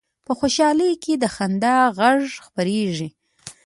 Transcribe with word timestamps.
په 0.25 0.31
خوشحالۍ 0.39 0.91
کې 1.03 1.13
د 1.17 1.23
خندا 1.35 1.75
غږ 1.97 2.21
خپرېږي 2.45 3.09